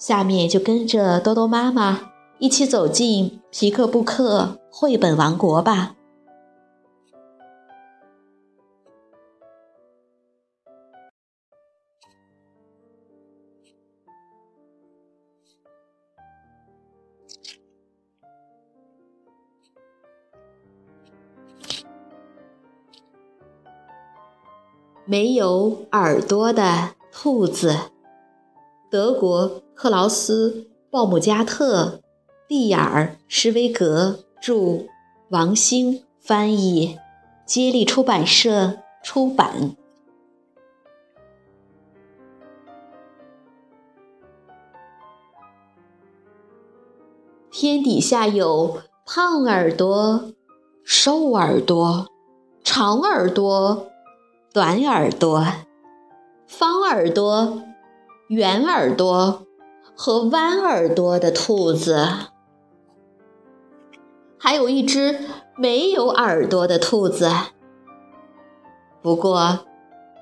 [0.00, 2.00] 下面就跟着多多妈妈
[2.38, 5.94] 一起走进皮克布克绘本王国吧。
[25.04, 27.90] 没有耳朵的兔子，
[28.90, 29.62] 德国。
[29.82, 32.02] 克劳斯·鲍姆加特、
[32.46, 34.84] 蒂尔·施威格著，
[35.30, 36.98] 王兴翻译，
[37.46, 39.74] 接力出版社出版。
[47.50, 50.34] 天底下有胖耳朵、
[50.84, 52.06] 瘦耳朵、
[52.62, 53.86] 长耳朵、
[54.52, 55.46] 短耳朵、
[56.46, 57.62] 方耳朵、
[58.30, 59.46] 圆耳朵。
[60.02, 62.08] 和弯耳朵的兔子，
[64.38, 65.18] 还有一只
[65.58, 67.30] 没有耳朵的兔子。
[69.02, 69.66] 不过，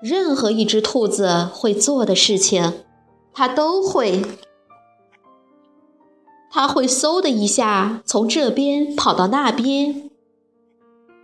[0.00, 2.72] 任何一只兔子会做的事情，
[3.34, 4.24] 它都会。
[6.50, 10.10] 它会嗖的一下从这边跑到那边，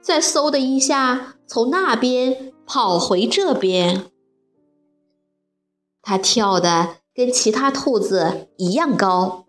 [0.00, 4.04] 再嗖的一下从那边跑回这边。
[6.06, 6.98] 它跳的。
[7.16, 9.46] 跟其他兔子一样高，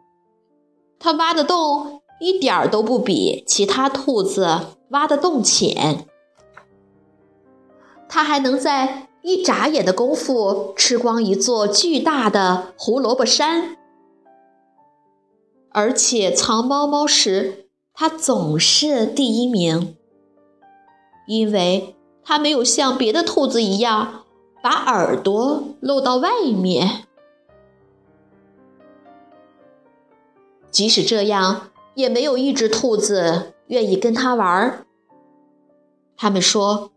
[1.00, 4.48] 它挖的洞一点儿都不比其他兔子
[4.92, 6.08] 挖的洞浅。
[8.08, 13.76] 它还能在一眨眼的功夫吃光一座巨大的胡萝卜山，
[15.72, 19.98] 而且藏猫猫时，它总是第一名，
[21.28, 24.24] 因为它没有像别的兔子一样
[24.68, 27.06] 把耳朵露到外面。
[30.70, 34.86] 即使这样，也没有一只兔子愿意跟他玩。
[36.18, 36.92] 他们说：“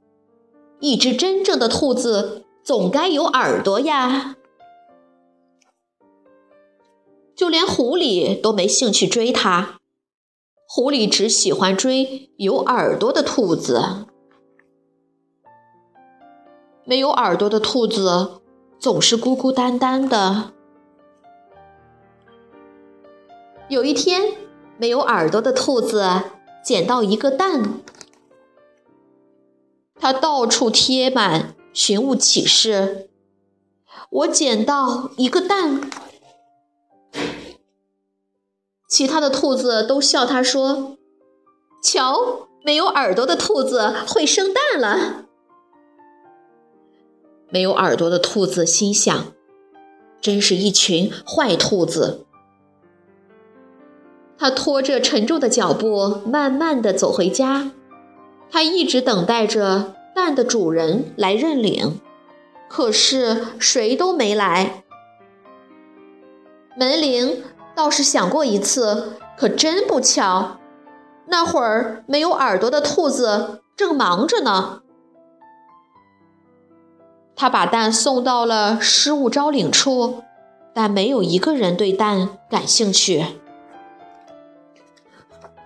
[0.82, 4.34] 一只真正的兔子总该有耳朵呀。”
[7.36, 9.78] 就连狐狸都没兴趣追它，
[10.66, 14.06] 狐狸只喜欢追有耳朵的兔子。
[16.84, 18.40] 没有耳朵的兔子
[18.78, 20.52] 总是孤孤单单的。
[23.68, 24.32] 有一天，
[24.78, 26.22] 没有耳朵的兔子
[26.64, 27.80] 捡到一个蛋，
[29.94, 33.08] 它到处贴满寻物启事。
[34.10, 35.88] 我捡到一个蛋，
[38.88, 40.96] 其他的兔子都笑他说
[41.80, 45.26] ：“瞧，没有耳朵的兔子会生蛋了。”
[47.50, 49.32] 没有耳朵的兔子心想
[50.20, 52.24] ：“真是一群坏兔子。”
[54.38, 57.72] 他拖着沉重的脚步，慢慢地走回家。
[58.50, 62.00] 他一直等待着蛋的主人来认领，
[62.68, 64.84] 可是谁都没来。
[66.76, 67.42] 门铃
[67.74, 70.58] 倒是响过一次，可真不巧，
[71.26, 74.80] 那会儿没有耳朵的兔子正忙着呢。
[77.40, 80.24] 他把蛋送到了失物招领处，
[80.74, 83.24] 但没有一个人对蛋感兴趣。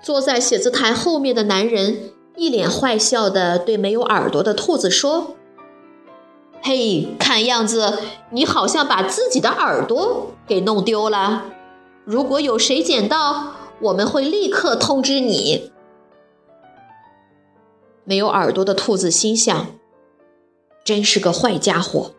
[0.01, 5.35] 坐在写字台后面的男人一脸坏笑地对没有耳朵的兔子说
[6.63, 7.99] ：“嘿，看样子
[8.31, 11.47] 你好像把自己的耳朵给弄丢了。
[12.05, 15.73] 如果有谁捡到，我们会立刻通知你。”
[18.07, 19.67] 没有耳朵的兔子心想
[20.85, 22.13] ：“真是个坏家伙。”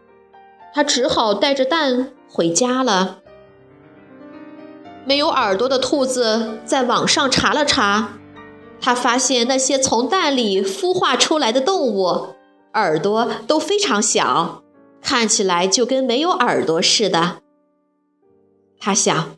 [0.74, 3.20] 他只好带着蛋回家了。
[5.06, 8.18] 没有耳朵的兔子在网上查了查，
[8.82, 12.36] 他发现那些从蛋里孵化出来的动物
[12.74, 14.64] 耳朵都非常小，
[15.02, 17.38] 看起来就跟没有耳朵似的。
[18.78, 19.38] 他想，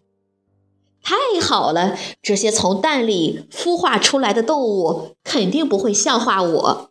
[1.03, 6.89] 太好了，这些从蛋里孵化出来的动物肯定不会笑话我。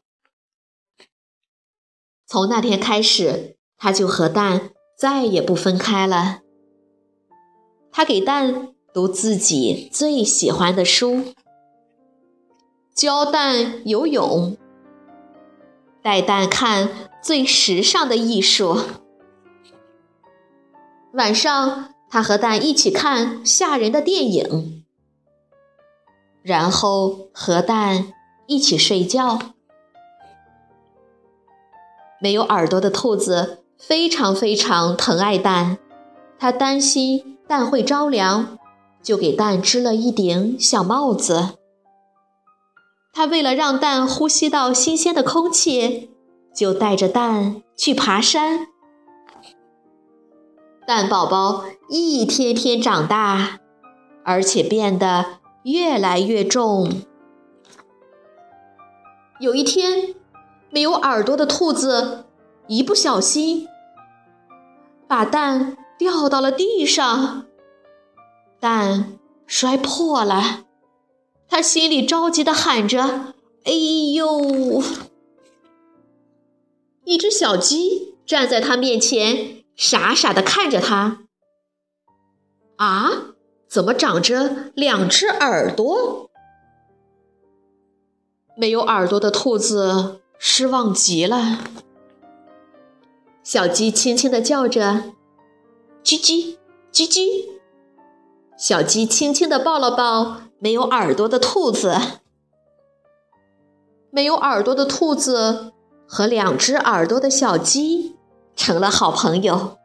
[2.27, 6.41] 从那天开始，他就和蛋再也不分开了。
[7.91, 8.73] 他给蛋。
[8.95, 11.35] 读自己最喜欢的书，
[12.95, 14.57] 教蛋游泳，
[16.03, 16.89] 带蛋看
[17.23, 18.79] 最时尚的艺术。
[21.13, 24.87] 晚上，他和蛋一起看吓人的电影，
[26.41, 28.15] 然后和蛋
[28.47, 29.56] 一起睡觉。
[32.21, 35.79] 没有耳朵的兔子非常非常疼爱蛋，
[36.39, 38.59] 它担心蛋会着凉。
[39.03, 41.51] 就给蛋织了一顶小帽子。
[43.13, 46.11] 它为了让蛋呼吸到新鲜的空气，
[46.53, 48.67] 就带着蛋去爬山。
[50.85, 53.61] 蛋宝宝一天天长大，
[54.25, 57.03] 而且变得越来越重。
[59.39, 60.17] 有一天，
[60.77, 62.27] 没有耳朵的兔子
[62.67, 63.67] 一不小心
[65.09, 67.47] 把蛋掉到了地上。
[68.61, 70.67] 蛋摔破了，
[71.49, 73.33] 他心里着急的喊着
[73.65, 73.73] ：“哎
[74.13, 74.83] 呦！”
[77.05, 81.21] 一只小鸡站在他面前，傻傻的看着他。
[82.77, 83.29] 啊，
[83.67, 86.29] 怎么长着两只耳朵？
[88.59, 91.59] 没有耳朵的兔子失望极了。
[93.43, 95.13] 小鸡轻轻的叫着
[96.03, 96.57] ：“叽叽，
[96.93, 97.51] 叽叽。”
[98.59, 101.97] 小鸡轻轻地抱了抱没有耳朵的兔子。
[104.11, 105.73] 没有耳朵的兔子
[106.09, 108.17] 和两只耳朵的小鸡
[108.55, 109.77] 成了好朋友。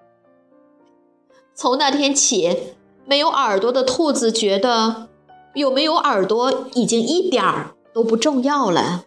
[1.53, 2.75] 从那天起，
[3.05, 5.09] 没有耳朵的兔子觉得
[5.53, 9.03] 有没有耳朵已经一点儿都不重要了。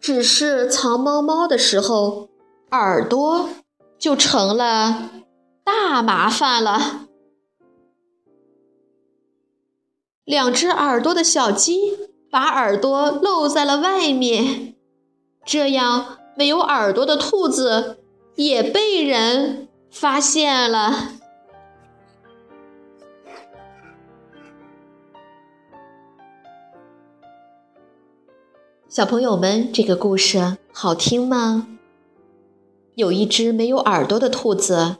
[0.00, 2.28] 只是藏猫猫的时候，
[2.70, 3.50] 耳朵
[3.98, 5.10] 就成了
[5.62, 7.06] 大麻烦了。
[10.24, 11.98] 两只耳朵的小鸡
[12.30, 14.74] 把耳朵露在了外面，
[15.44, 17.98] 这样没有耳朵的兔子
[18.36, 21.19] 也被人发现了。
[28.90, 31.68] 小朋友们，这个故事好听吗？
[32.96, 34.96] 有一只没有耳朵的兔子，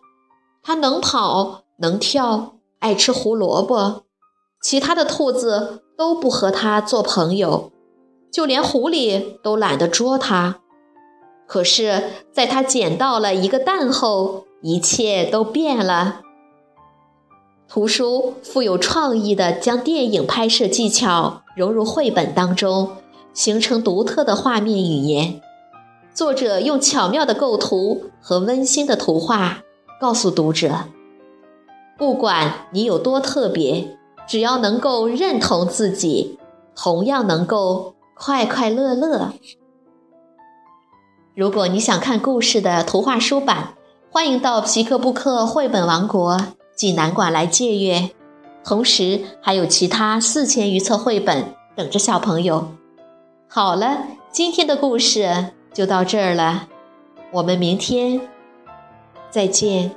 [0.62, 4.04] 它能跑能跳，爱吃胡萝卜。
[4.62, 7.72] 其他的兔子都不和它做朋友，
[8.32, 10.60] 就连狐狸都懒得捉它。
[11.48, 16.20] 可是，在它捡到了一个蛋后，一切都变了。
[17.66, 22.92] 图书富有创意的将电影拍摄技巧融入绘本当中，
[23.32, 25.40] 形成独特的画面语言。
[26.12, 29.62] 作者用巧妙的构图和温馨的图画，
[30.00, 30.84] 告诉读者：
[31.96, 33.96] 不管你有多特别。
[34.28, 36.38] 只要能够认同自己，
[36.76, 39.32] 同样能够快快乐乐。
[41.34, 43.74] 如果你想看故事的图画书版，
[44.08, 46.40] 欢迎到皮克布克绘本王国
[46.76, 48.10] 济南馆来借阅。
[48.62, 52.68] 同时，还有其他四千余册绘本等着小朋友。
[53.52, 56.68] 好了，今天的故事就到这儿了，
[57.32, 58.20] 我们明天
[59.28, 59.90] 再见。